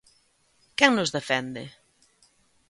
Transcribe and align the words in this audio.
Quen 0.77 0.91
nos 0.95 1.13
defende? 1.17 1.63